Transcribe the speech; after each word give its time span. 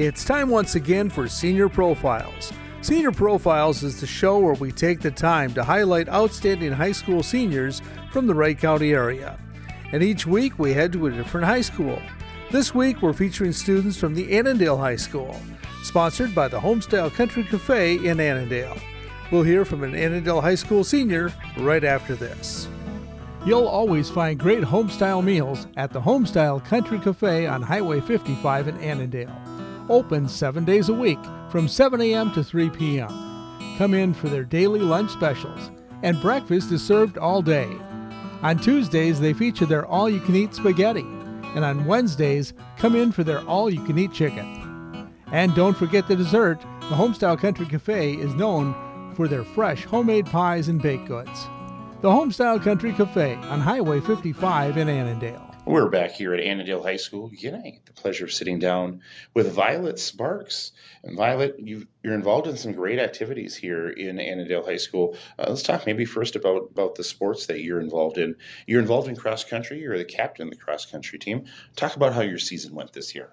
It's 0.00 0.24
time 0.24 0.48
once 0.48 0.76
again 0.76 1.10
for 1.10 1.28
Senior 1.28 1.68
Profiles. 1.68 2.54
Senior 2.80 3.12
Profiles 3.12 3.82
is 3.82 4.00
the 4.00 4.06
show 4.06 4.38
where 4.38 4.54
we 4.54 4.72
take 4.72 5.00
the 5.00 5.10
time 5.10 5.52
to 5.52 5.62
highlight 5.62 6.08
outstanding 6.08 6.72
high 6.72 6.92
school 6.92 7.22
seniors 7.22 7.82
from 8.10 8.26
the 8.26 8.34
Wright 8.34 8.58
County 8.58 8.94
area. 8.94 9.38
And 9.92 10.02
each 10.02 10.26
week 10.26 10.58
we 10.58 10.72
head 10.72 10.94
to 10.94 11.08
a 11.08 11.10
different 11.10 11.46
high 11.46 11.60
school. 11.60 12.00
This 12.50 12.74
week 12.74 13.02
we're 13.02 13.12
featuring 13.12 13.52
students 13.52 13.98
from 13.98 14.14
the 14.14 14.34
Annandale 14.38 14.78
High 14.78 14.96
School, 14.96 15.38
sponsored 15.82 16.34
by 16.34 16.48
the 16.48 16.60
Homestyle 16.60 17.12
Country 17.12 17.44
Cafe 17.44 17.96
in 17.96 18.20
Annandale. 18.20 18.78
We'll 19.30 19.42
hear 19.42 19.66
from 19.66 19.84
an 19.84 19.94
Annandale 19.94 20.40
High 20.40 20.54
School 20.54 20.82
senior 20.82 21.30
right 21.58 21.84
after 21.84 22.14
this. 22.14 22.68
You'll 23.44 23.68
always 23.68 24.08
find 24.08 24.40
great 24.40 24.62
homestyle 24.62 25.22
meals 25.22 25.66
at 25.76 25.92
the 25.92 26.00
Homestyle 26.00 26.64
Country 26.64 26.98
Cafe 27.00 27.46
on 27.46 27.60
Highway 27.60 28.00
55 28.00 28.68
in 28.68 28.78
Annandale. 28.78 29.49
Open 29.90 30.28
seven 30.28 30.64
days 30.64 30.88
a 30.88 30.94
week 30.94 31.18
from 31.50 31.66
7 31.66 32.00
a.m. 32.00 32.32
to 32.34 32.44
3 32.44 32.70
p.m. 32.70 33.08
Come 33.76 33.92
in 33.92 34.14
for 34.14 34.28
their 34.28 34.44
daily 34.44 34.78
lunch 34.78 35.10
specials, 35.10 35.72
and 36.04 36.22
breakfast 36.22 36.70
is 36.70 36.80
served 36.80 37.18
all 37.18 37.42
day. 37.42 37.68
On 38.42 38.56
Tuesdays, 38.56 39.18
they 39.18 39.32
feature 39.32 39.66
their 39.66 39.84
all 39.84 40.08
you 40.08 40.20
can 40.20 40.36
eat 40.36 40.54
spaghetti, 40.54 41.04
and 41.56 41.64
on 41.64 41.86
Wednesdays, 41.86 42.54
come 42.76 42.94
in 42.94 43.10
for 43.10 43.24
their 43.24 43.40
all 43.48 43.68
you 43.68 43.84
can 43.84 43.98
eat 43.98 44.12
chicken. 44.12 45.10
And 45.32 45.56
don't 45.56 45.76
forget 45.76 46.06
the 46.06 46.14
dessert. 46.14 46.60
The 46.82 46.94
Homestyle 46.94 47.40
Country 47.40 47.66
Cafe 47.66 48.14
is 48.14 48.32
known 48.34 49.12
for 49.16 49.26
their 49.26 49.42
fresh 49.42 49.84
homemade 49.84 50.26
pies 50.26 50.68
and 50.68 50.80
baked 50.80 51.08
goods. 51.08 51.48
The 52.00 52.10
Homestyle 52.10 52.62
Country 52.62 52.92
Cafe 52.92 53.34
on 53.34 53.60
Highway 53.60 53.98
55 53.98 54.76
in 54.76 54.88
Annandale. 54.88 55.49
We're 55.70 55.88
back 55.88 56.10
here 56.10 56.34
at 56.34 56.40
Annandale 56.40 56.82
High 56.82 56.96
School. 56.96 57.28
Again, 57.28 57.54
I 57.54 57.78
the 57.84 57.92
pleasure 57.92 58.24
of 58.24 58.32
sitting 58.32 58.58
down 58.58 59.02
with 59.34 59.52
Violet 59.52 60.00
Sparks. 60.00 60.72
And 61.04 61.16
Violet, 61.16 61.60
you 61.60 61.86
are 62.04 62.12
involved 62.12 62.48
in 62.48 62.56
some 62.56 62.72
great 62.72 62.98
activities 62.98 63.54
here 63.54 63.88
in 63.88 64.18
Annandale 64.18 64.64
High 64.64 64.78
School. 64.78 65.16
Uh, 65.38 65.44
let's 65.48 65.62
talk 65.62 65.86
maybe 65.86 66.04
first 66.04 66.34
about, 66.34 66.70
about 66.72 66.96
the 66.96 67.04
sports 67.04 67.46
that 67.46 67.60
you're 67.60 67.78
involved 67.78 68.18
in. 68.18 68.34
You're 68.66 68.80
involved 68.80 69.06
in 69.06 69.14
cross 69.14 69.44
country. 69.44 69.78
You're 69.78 69.96
the 69.96 70.04
captain 70.04 70.48
of 70.48 70.50
the 70.50 70.58
cross 70.58 70.86
country 70.86 71.20
team. 71.20 71.44
Talk 71.76 71.94
about 71.94 72.14
how 72.14 72.22
your 72.22 72.38
season 72.38 72.74
went 72.74 72.92
this 72.92 73.14
year. 73.14 73.30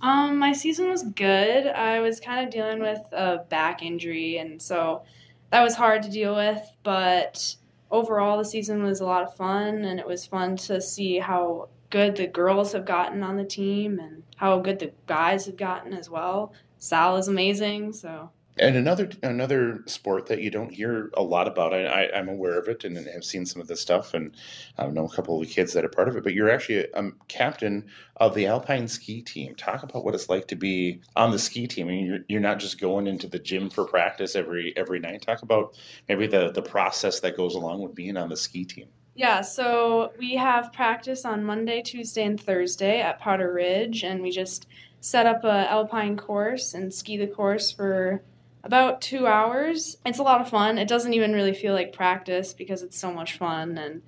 Um, 0.00 0.38
my 0.38 0.54
season 0.54 0.88
was 0.88 1.04
good. 1.04 1.68
I 1.68 2.00
was 2.00 2.18
kind 2.18 2.44
of 2.44 2.52
dealing 2.52 2.80
with 2.80 3.02
a 3.12 3.44
back 3.48 3.84
injury, 3.84 4.38
and 4.38 4.60
so 4.60 5.04
that 5.50 5.62
was 5.62 5.76
hard 5.76 6.02
to 6.02 6.10
deal 6.10 6.34
with. 6.34 6.60
But 6.82 7.54
overall, 7.92 8.38
the 8.38 8.44
season 8.44 8.82
was 8.82 9.00
a 9.00 9.04
lot 9.04 9.22
of 9.22 9.36
fun, 9.36 9.84
and 9.84 10.00
it 10.00 10.06
was 10.06 10.26
fun 10.26 10.56
to 10.56 10.80
see 10.80 11.18
how 11.18 11.68
good 11.90 12.16
the 12.16 12.26
girls 12.26 12.72
have 12.72 12.86
gotten 12.86 13.22
on 13.22 13.36
the 13.36 13.44
team 13.44 14.00
and 14.00 14.22
how 14.36 14.58
good 14.58 14.78
the 14.78 14.90
guys 15.06 15.46
have 15.46 15.56
gotten 15.56 15.92
as 15.92 16.10
well. 16.10 16.52
Sal 16.78 17.16
is 17.18 17.28
amazing, 17.28 17.92
so 17.92 18.30
and 18.66 18.76
another 18.76 19.10
another 19.22 19.82
sport 19.86 20.26
that 20.26 20.40
you 20.40 20.50
don't 20.50 20.72
hear 20.72 21.10
a 21.14 21.22
lot 21.22 21.48
about, 21.48 21.74
I, 21.74 22.04
am 22.12 22.28
aware 22.28 22.58
of 22.58 22.68
it 22.68 22.84
and 22.84 22.96
have 22.96 23.24
seen 23.24 23.46
some 23.46 23.60
of 23.60 23.68
this 23.68 23.80
stuff, 23.80 24.14
and 24.14 24.36
I 24.78 24.86
know 24.86 25.06
a 25.06 25.08
couple 25.08 25.40
of 25.40 25.46
the 25.46 25.52
kids 25.52 25.72
that 25.72 25.84
are 25.84 25.88
part 25.88 26.08
of 26.08 26.16
it. 26.16 26.24
But 26.24 26.34
you're 26.34 26.50
actually 26.50 26.86
a, 26.92 27.04
a 27.06 27.12
captain 27.28 27.86
of 28.16 28.34
the 28.34 28.46
alpine 28.46 28.88
ski 28.88 29.22
team. 29.22 29.54
Talk 29.54 29.82
about 29.82 30.04
what 30.04 30.14
it's 30.14 30.28
like 30.28 30.48
to 30.48 30.56
be 30.56 31.00
on 31.16 31.30
the 31.30 31.38
ski 31.38 31.66
team. 31.66 31.88
I 31.88 31.90
mean, 31.90 32.06
you're, 32.06 32.18
you're 32.28 32.40
not 32.40 32.58
just 32.58 32.80
going 32.80 33.06
into 33.06 33.28
the 33.28 33.38
gym 33.38 33.70
for 33.70 33.84
practice 33.84 34.36
every 34.36 34.72
every 34.76 34.98
night. 34.98 35.22
Talk 35.22 35.42
about 35.42 35.76
maybe 36.08 36.26
the 36.26 36.50
the 36.50 36.62
process 36.62 37.20
that 37.20 37.36
goes 37.36 37.54
along 37.54 37.82
with 37.82 37.94
being 37.94 38.16
on 38.16 38.28
the 38.28 38.36
ski 38.36 38.64
team. 38.64 38.88
Yeah, 39.14 39.42
so 39.42 40.12
we 40.18 40.36
have 40.36 40.72
practice 40.72 41.26
on 41.26 41.44
Monday, 41.44 41.82
Tuesday, 41.82 42.24
and 42.24 42.40
Thursday 42.40 43.00
at 43.00 43.18
Powder 43.20 43.52
Ridge, 43.52 44.04
and 44.04 44.22
we 44.22 44.30
just 44.30 44.66
set 45.00 45.26
up 45.26 45.44
a 45.44 45.70
alpine 45.70 46.16
course 46.16 46.74
and 46.74 46.94
ski 46.94 47.16
the 47.18 47.26
course 47.26 47.70
for 47.70 48.22
about 48.64 49.00
two 49.00 49.26
hours. 49.26 49.96
It's 50.06 50.18
a 50.18 50.22
lot 50.22 50.40
of 50.40 50.48
fun. 50.48 50.78
It 50.78 50.88
doesn't 50.88 51.14
even 51.14 51.32
really 51.32 51.54
feel 51.54 51.74
like 51.74 51.92
practice 51.92 52.52
because 52.52 52.82
it's 52.82 52.98
so 52.98 53.12
much 53.12 53.38
fun 53.38 53.78
and 53.78 54.02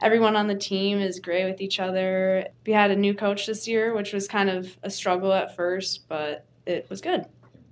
everyone 0.00 0.36
on 0.36 0.46
the 0.46 0.54
team 0.54 0.98
is 0.98 1.20
great 1.20 1.44
with 1.44 1.60
each 1.60 1.80
other. 1.80 2.48
We 2.66 2.72
had 2.72 2.90
a 2.90 2.96
new 2.96 3.14
coach 3.14 3.46
this 3.46 3.66
year, 3.66 3.94
which 3.94 4.12
was 4.12 4.28
kind 4.28 4.50
of 4.50 4.76
a 4.82 4.90
struggle 4.90 5.32
at 5.32 5.56
first, 5.56 6.08
but 6.08 6.44
it 6.66 6.88
was 6.90 7.00
good. 7.00 7.24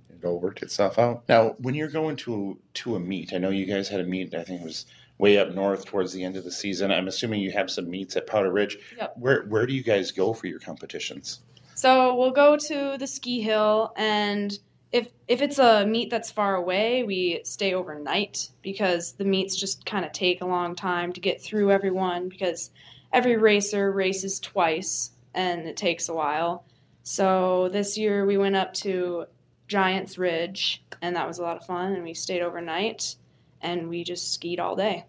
It 0.09 0.25
all 0.25 0.39
worked 0.39 0.63
itself 0.63 0.97
out. 0.97 1.23
Now, 1.29 1.55
when 1.59 1.75
you're 1.75 1.89
going 1.89 2.15
to 2.17 2.57
to 2.75 2.95
a 2.95 2.99
meet, 2.99 3.33
I 3.33 3.37
know 3.37 3.49
you 3.49 3.65
guys 3.65 3.87
had 3.87 3.99
a 3.99 4.05
meet. 4.05 4.33
I 4.33 4.43
think 4.43 4.61
it 4.61 4.65
was 4.65 4.85
way 5.17 5.37
up 5.37 5.53
north 5.53 5.85
towards 5.85 6.13
the 6.13 6.23
end 6.23 6.35
of 6.35 6.43
the 6.43 6.51
season. 6.51 6.91
I'm 6.91 7.07
assuming 7.07 7.41
you 7.41 7.51
have 7.51 7.69
some 7.69 7.89
meets 7.89 8.15
at 8.15 8.27
Powder 8.27 8.51
Ridge. 8.51 8.77
Yep. 8.97 9.13
Where 9.17 9.43
where 9.43 9.65
do 9.65 9.73
you 9.73 9.83
guys 9.83 10.11
go 10.11 10.33
for 10.33 10.47
your 10.47 10.59
competitions? 10.59 11.41
So 11.75 12.15
we'll 12.15 12.31
go 12.31 12.57
to 12.57 12.95
the 12.97 13.07
ski 13.07 13.41
hill 13.41 13.93
and 13.97 14.57
if 14.95 15.09
if 15.27 15.41
it's 15.41 15.59
a 15.59 15.85
meet 15.85 16.09
that's 16.09 16.31
far 16.31 16.55
away, 16.55 17.03
we 17.03 17.41
stay 17.43 17.73
overnight 17.73 18.49
because 18.61 19.11
the 19.11 19.25
meets 19.25 19.57
just 19.57 19.85
kind 19.85 20.05
of 20.05 20.13
take 20.13 20.39
a 20.39 20.45
long 20.45 20.73
time 20.73 21.11
to 21.11 21.19
get 21.19 21.41
through 21.41 21.69
everyone 21.69 22.29
because 22.29 22.71
every 23.11 23.35
racer 23.35 23.91
races 23.91 24.39
twice 24.39 25.11
and 25.33 25.67
it 25.67 25.75
takes 25.75 26.07
a 26.07 26.13
while. 26.13 26.63
So 27.03 27.67
this 27.73 27.97
year 27.97 28.25
we 28.25 28.37
went 28.37 28.55
up 28.55 28.73
to 28.75 29.25
Giants 29.67 30.17
Ridge 30.17 30.81
and 31.01 31.13
that 31.13 31.27
was 31.27 31.39
a 31.39 31.43
lot 31.43 31.57
of 31.57 31.65
fun 31.65 31.91
and 31.91 32.03
we 32.05 32.13
stayed 32.13 32.41
overnight 32.41 33.17
and 33.61 33.89
we 33.89 34.01
just 34.05 34.33
skied 34.33 34.61
all 34.61 34.77
day. 34.77 35.03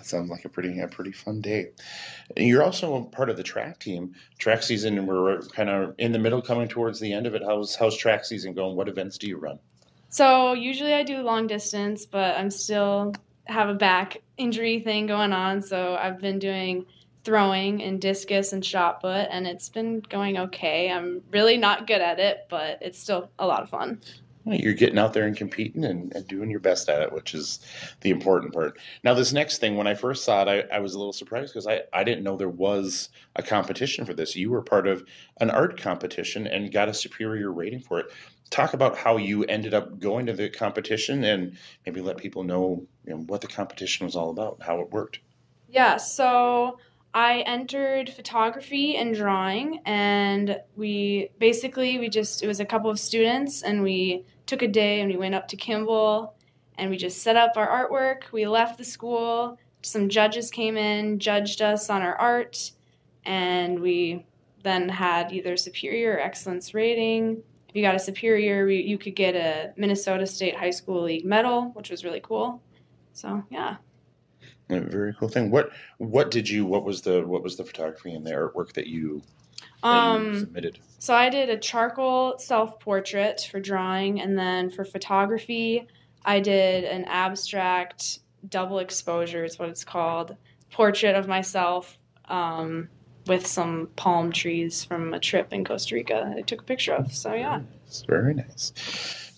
That 0.00 0.06
sounds 0.06 0.30
like 0.30 0.46
a 0.46 0.48
pretty 0.48 0.80
a 0.80 0.88
pretty 0.88 1.12
fun 1.12 1.42
day. 1.42 1.72
You're 2.34 2.62
also 2.62 3.02
part 3.02 3.28
of 3.28 3.36
the 3.36 3.42
track 3.42 3.80
team. 3.80 4.14
Track 4.38 4.62
season, 4.62 4.96
and 4.96 5.06
we're 5.06 5.42
kind 5.48 5.68
of 5.68 5.94
in 5.98 6.12
the 6.12 6.18
middle, 6.18 6.40
coming 6.40 6.68
towards 6.68 7.00
the 7.00 7.12
end 7.12 7.26
of 7.26 7.34
it. 7.34 7.42
How's 7.44 7.76
how's 7.76 7.94
track 7.98 8.24
season 8.24 8.54
going? 8.54 8.76
What 8.76 8.88
events 8.88 9.18
do 9.18 9.28
you 9.28 9.36
run? 9.36 9.58
So 10.08 10.54
usually 10.54 10.94
I 10.94 11.02
do 11.02 11.18
long 11.20 11.46
distance, 11.46 12.06
but 12.06 12.38
I'm 12.38 12.50
still 12.50 13.12
have 13.44 13.68
a 13.68 13.74
back 13.74 14.22
injury 14.38 14.80
thing 14.80 15.06
going 15.06 15.34
on. 15.34 15.60
So 15.60 15.98
I've 16.00 16.18
been 16.18 16.38
doing 16.38 16.86
throwing 17.22 17.82
and 17.82 18.00
discus 18.00 18.54
and 18.54 18.64
shot 18.64 19.02
put, 19.02 19.26
and 19.30 19.46
it's 19.46 19.68
been 19.68 20.00
going 20.00 20.38
okay. 20.38 20.90
I'm 20.90 21.20
really 21.30 21.58
not 21.58 21.86
good 21.86 22.00
at 22.00 22.18
it, 22.18 22.46
but 22.48 22.78
it's 22.80 22.98
still 22.98 23.30
a 23.38 23.46
lot 23.46 23.62
of 23.62 23.68
fun 23.68 24.00
you're 24.56 24.74
getting 24.74 24.98
out 24.98 25.12
there 25.12 25.26
and 25.26 25.36
competing 25.36 25.84
and, 25.84 26.12
and, 26.14 26.26
doing 26.26 26.50
your 26.50 26.60
best 26.60 26.88
at 26.88 27.02
it, 27.02 27.12
which 27.12 27.34
is 27.34 27.60
the 28.00 28.10
important 28.10 28.52
part. 28.52 28.78
Now, 29.04 29.14
this 29.14 29.32
next 29.32 29.58
thing, 29.58 29.76
when 29.76 29.86
I 29.86 29.94
first 29.94 30.24
saw 30.24 30.42
it, 30.42 30.68
I, 30.70 30.76
I 30.76 30.80
was 30.80 30.94
a 30.94 30.98
little 30.98 31.12
surprised 31.12 31.52
because 31.52 31.66
I, 31.66 31.82
I 31.92 32.04
didn't 32.04 32.24
know 32.24 32.36
there 32.36 32.48
was 32.48 33.08
a 33.36 33.42
competition 33.42 34.04
for 34.04 34.14
this. 34.14 34.36
You 34.36 34.50
were 34.50 34.62
part 34.62 34.86
of 34.86 35.04
an 35.40 35.50
art 35.50 35.80
competition 35.80 36.46
and 36.46 36.72
got 36.72 36.88
a 36.88 36.94
superior 36.94 37.52
rating 37.52 37.80
for 37.80 38.00
it. 38.00 38.06
Talk 38.50 38.74
about 38.74 38.96
how 38.96 39.16
you 39.16 39.44
ended 39.44 39.74
up 39.74 39.98
going 39.98 40.26
to 40.26 40.32
the 40.32 40.48
competition 40.48 41.24
and 41.24 41.56
maybe 41.86 42.00
let 42.00 42.16
people 42.16 42.42
know, 42.42 42.86
you 43.06 43.14
know 43.14 43.20
what 43.26 43.40
the 43.40 43.46
competition 43.46 44.06
was 44.06 44.16
all 44.16 44.30
about, 44.30 44.58
how 44.62 44.80
it 44.80 44.90
worked. 44.90 45.20
Yeah, 45.68 45.98
so 45.98 46.78
I 47.12 47.40
entered 47.40 48.10
photography 48.10 48.96
and 48.96 49.14
drawing, 49.14 49.80
and 49.84 50.60
we 50.76 51.30
basically 51.38 51.98
we 51.98 52.08
just 52.08 52.42
it 52.42 52.46
was 52.46 52.60
a 52.60 52.64
couple 52.64 52.90
of 52.90 53.00
students, 53.00 53.62
and 53.62 53.82
we 53.82 54.24
took 54.46 54.62
a 54.62 54.68
day 54.68 55.00
and 55.00 55.10
we 55.10 55.16
went 55.16 55.34
up 55.34 55.48
to 55.48 55.56
Kimball, 55.56 56.34
and 56.78 56.88
we 56.88 56.96
just 56.96 57.22
set 57.22 57.36
up 57.36 57.56
our 57.56 57.68
artwork. 57.68 58.30
We 58.32 58.46
left 58.46 58.78
the 58.78 58.84
school. 58.84 59.58
Some 59.82 60.08
judges 60.08 60.50
came 60.50 60.76
in, 60.76 61.18
judged 61.18 61.62
us 61.62 61.90
on 61.90 62.02
our 62.02 62.14
art, 62.14 62.72
and 63.24 63.80
we 63.80 64.24
then 64.62 64.88
had 64.88 65.32
either 65.32 65.56
superior 65.56 66.12
or 66.12 66.20
excellence 66.20 66.74
rating. 66.74 67.42
If 67.68 67.76
you 67.76 67.82
got 67.82 67.94
a 67.94 68.00
superior, 68.00 68.68
you 68.68 68.98
could 68.98 69.16
get 69.16 69.34
a 69.34 69.72
Minnesota 69.76 70.26
State 70.26 70.56
High 70.56 70.70
School 70.70 71.02
League 71.02 71.24
medal, 71.24 71.70
which 71.74 71.90
was 71.90 72.04
really 72.04 72.20
cool. 72.20 72.60
So 73.12 73.42
yeah. 73.50 73.76
A 74.72 74.80
very 74.80 75.14
cool 75.14 75.28
thing. 75.28 75.50
What 75.50 75.70
what 75.98 76.30
did 76.30 76.48
you? 76.48 76.64
What 76.64 76.84
was 76.84 77.02
the 77.02 77.22
what 77.26 77.42
was 77.42 77.56
the 77.56 77.64
photography 77.64 78.12
and 78.14 78.24
the 78.24 78.30
artwork 78.30 78.72
that 78.74 78.86
you, 78.86 79.22
that 79.82 79.88
um, 79.88 80.34
you 80.34 80.40
submitted? 80.40 80.78
So 80.98 81.14
I 81.14 81.28
did 81.28 81.48
a 81.48 81.58
charcoal 81.58 82.38
self 82.38 82.78
portrait 82.80 83.48
for 83.50 83.60
drawing, 83.60 84.20
and 84.20 84.38
then 84.38 84.70
for 84.70 84.84
photography, 84.84 85.86
I 86.24 86.40
did 86.40 86.84
an 86.84 87.04
abstract 87.06 88.20
double 88.48 88.78
exposure. 88.78 89.44
Is 89.44 89.58
what 89.58 89.68
it's 89.68 89.84
called. 89.84 90.36
Portrait 90.70 91.16
of 91.16 91.26
myself 91.26 91.98
um, 92.26 92.88
with 93.26 93.46
some 93.46 93.88
palm 93.96 94.30
trees 94.30 94.84
from 94.84 95.14
a 95.14 95.18
trip 95.18 95.52
in 95.52 95.64
Costa 95.64 95.96
Rica. 95.96 96.32
I 96.36 96.42
took 96.42 96.60
a 96.60 96.64
picture 96.64 96.94
of. 96.94 97.12
So 97.12 97.34
yeah, 97.34 97.60
it's 97.90 98.02
very 98.02 98.34
nice 98.34 98.72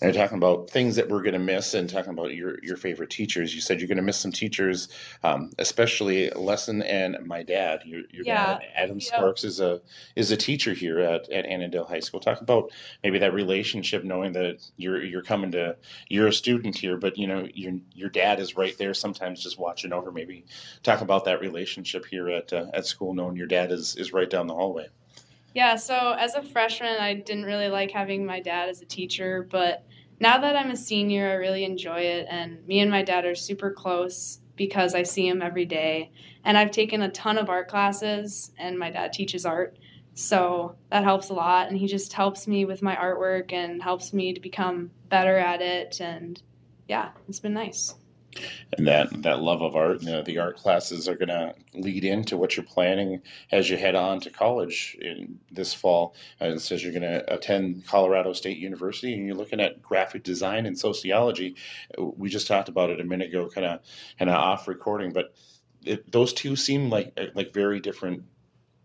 and 0.03 0.15
talking 0.15 0.37
about 0.37 0.69
things 0.69 0.97
that 0.97 1.09
we're 1.09 1.23
going 1.23 1.33
to 1.33 1.39
miss 1.39 1.75
and 1.75 1.89
talking 1.89 2.11
about 2.11 2.35
your, 2.35 2.59
your 2.63 2.77
favorite 2.77 3.09
teachers. 3.09 3.55
You 3.55 3.61
said 3.61 3.81
you're 3.81 3.89
going 3.89 3.97
to 3.97 4.03
miss 4.03 4.19
some 4.19 4.33
teachers, 4.33 4.89
um, 5.23 5.51
especially 5.59 6.29
Lesson 6.31 6.83
and 6.83 7.17
my 7.25 7.43
dad. 7.43 7.83
Your, 7.85 8.01
your 8.11 8.25
yeah. 8.25 8.59
dad, 8.59 8.63
Adam 8.75 8.99
yeah. 8.99 9.07
Sparks, 9.07 9.45
is 9.45 9.61
a 9.61 9.81
is 10.17 10.31
a 10.31 10.37
teacher 10.37 10.75
here 10.75 10.99
at, 10.99 11.31
at 11.31 11.47
Annandale 11.47 11.85
High 11.85 12.01
School. 12.01 12.21
Talk 12.21 12.41
about 12.41 12.73
maybe 13.03 13.19
that 13.21 13.33
relationship, 13.33 14.03
knowing 14.03 14.33
that 14.33 14.69
you're 14.77 15.03
you're 15.03 15.23
coming 15.23 15.53
to 15.53 15.77
you're 16.09 16.29
a 16.29 16.33
student 16.33 16.77
here, 16.77 16.97
but 16.97 17.17
you 17.17 17.27
know 17.29 17.47
your 17.55 17.75
your 17.95 18.11
dad 18.11 18.41
is 18.41 18.57
right 18.57 18.77
there, 18.79 18.95
sometimes 18.95 19.43
just 19.43 19.59
watching 19.59 19.93
over. 19.93 20.11
Maybe 20.11 20.45
talk 20.83 21.01
about 21.01 21.25
that 21.27 21.41
relationship 21.41 22.07
here 22.07 22.29
at 22.29 22.53
uh, 22.53 22.67
at 22.75 22.87
school, 22.87 23.15
knowing 23.15 23.37
your 23.37 23.47
dad 23.47 23.71
is 23.71 23.97
is 23.97 24.13
right 24.13 24.29
down 24.29 24.49
the 24.49 24.55
hallway. 24.55 24.89
Yeah, 25.55 25.77
so 25.77 26.13
as 26.19 26.35
a 26.35 26.43
freshman, 26.43 26.97
I 26.99 27.15
didn't 27.15 27.45
really 27.45 27.69
like 27.69 27.91
having 27.91 28.25
my 28.25 28.41
dad 28.41 28.69
as 28.71 28.81
a 28.81 28.87
teacher, 28.87 29.47
but 29.51 29.85
now 30.19 30.39
that 30.39 30.57
I'm 30.57 30.71
a 30.71 30.77
senior, 30.77 31.29
I 31.29 31.35
really 31.35 31.65
enjoy 31.65 32.01
it. 32.01 32.27
And 32.31 32.67
me 32.67 32.81
and 32.81 32.91
my 32.91 33.03
dad 33.03 33.25
are 33.25 33.35
super 33.35 33.71
close 33.71 34.39
because 34.57 34.95
I 34.95 35.03
see 35.03 35.27
him 35.29 35.43
every 35.43 35.67
day. 35.67 36.13
And 36.45 36.57
I've 36.57 36.71
taken 36.71 37.03
a 37.03 37.11
ton 37.11 37.39
of 37.39 37.51
art 37.51 37.69
classes, 37.69 38.53
and 38.59 38.79
my 38.79 38.91
dad 38.91 39.13
teaches 39.13 39.45
art. 39.45 39.79
So 40.15 40.77
that 40.91 41.05
helps 41.05 41.31
a 41.31 41.35
lot. 41.35 41.69
And 41.69 41.77
he 41.77 41.87
just 41.87 42.13
helps 42.13 42.47
me 42.47 42.65
with 42.65 42.83
my 42.83 42.97
artwork 42.97 43.53
and 43.53 43.83
helps 43.83 44.13
me 44.13 44.33
to 44.33 44.41
become 44.41 44.91
better 45.09 45.37
at 45.37 45.61
it. 45.61 46.01
And 46.01 46.41
yeah, 46.89 47.11
it's 47.29 47.41
been 47.41 47.55
nice 47.55 47.95
and 48.77 48.87
that 48.87 49.23
that 49.23 49.41
love 49.41 49.63
of 49.63 49.77
art. 49.77 50.03
You 50.03 50.13
know, 50.13 50.23
the 50.23 50.39
art 50.39 50.57
classes 50.57 51.09
are 51.09 51.17
going 51.17 51.29
to 51.29 51.55
lead 51.75 52.05
into 52.05 52.37
what 52.37 52.57
you're 52.57 52.65
planning 52.65 53.23
as 53.51 53.69
you 53.69 53.77
head 53.77 53.95
on 53.95 54.21
to 54.21 54.31
college 54.31 54.97
in 55.01 55.39
this 55.51 55.75
fall. 55.75 56.15
And 56.41 56.55
it 56.55 56.61
says 56.61 56.83
you're 56.83 56.93
going 56.93 57.03
to 57.03 57.33
attend 57.33 57.87
Colorado 57.87 58.33
State 58.33 58.59
University, 58.59 59.15
and 59.15 59.27
you're 59.27 59.37
looking 59.37 59.61
at 59.61 59.83
graphic 59.83 60.23
design 60.23 60.67
and 60.67 60.79
sociology. 60.79 61.57
We 61.99 62.29
just 62.29 62.47
talked 62.47 62.69
about 62.69 62.91
it 62.91 63.01
a 63.01 63.05
minute 63.05 63.29
ago, 63.29 63.49
kind 63.49 63.67
of 63.67 63.81
kind 64.19 64.31
of 64.31 64.37
off 64.37 64.69
recording, 64.69 65.13
but 65.13 65.35
it, 65.85 66.11
those 66.11 66.33
two 66.33 66.57
seem 66.57 66.91
like 66.91 67.19
like 67.35 67.53
very 67.53 67.81
different 67.81 68.25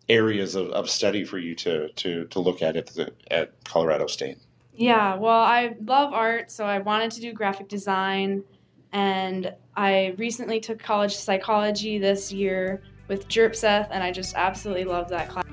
areas 0.09 0.55
of, 0.55 0.69
of 0.69 0.89
study 0.89 1.23
for 1.23 1.37
you 1.37 1.55
to 1.55 1.89
to 1.89 2.25
to 2.25 2.39
look 2.39 2.61
at 2.61 2.75
at, 2.75 2.87
the, 2.87 3.13
at 3.29 3.63
Colorado 3.63 4.07
State. 4.07 4.37
Yeah, 4.73 5.15
well, 5.15 5.41
I 5.41 5.75
love 5.83 6.13
art, 6.13 6.51
so 6.51 6.63
I 6.63 6.77
wanted 6.79 7.11
to 7.11 7.21
do 7.21 7.33
graphic 7.33 7.67
design 7.67 8.43
and 8.93 9.53
I 9.75 10.15
recently 10.17 10.59
took 10.59 10.79
college 10.79 11.15
psychology 11.15 11.97
this 11.97 12.31
year 12.31 12.81
with 13.07 13.27
Jerpseth, 13.27 13.87
and 13.91 14.03
I 14.03 14.11
just 14.11 14.35
absolutely 14.35 14.85
love 14.85 15.09
that 15.09 15.29
class. 15.29 15.45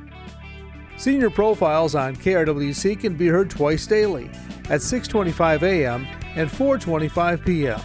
Senior 0.97 1.31
profiles 1.31 1.95
on 1.95 2.15
KRWC 2.17 3.01
can 3.01 3.17
be 3.17 3.27
heard 3.27 3.51
twice 3.51 3.87
daily 3.87 4.31
at 4.71 4.81
6:25 4.81 5.63
a.m. 5.63 6.07
and 6.37 6.49
4:25 6.49 7.45
p.m. 7.45 7.81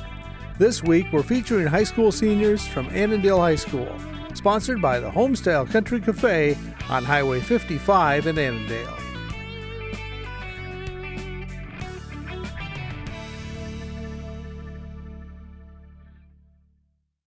This 0.57 0.83
week 0.83 1.07
we're 1.11 1.23
featuring 1.23 1.67
high 1.67 1.83
school 1.83 2.11
seniors 2.11 2.67
from 2.67 2.87
Annandale 2.87 3.39
High 3.39 3.55
School, 3.55 3.93
sponsored 4.33 4.81
by 4.81 4.99
the 4.99 5.09
Homestyle 5.09 5.69
Country 5.69 5.99
Cafe 5.99 6.57
on 6.89 7.03
Highway 7.03 7.39
55 7.39 8.27
in 8.27 8.37
Annandale. 8.37 8.98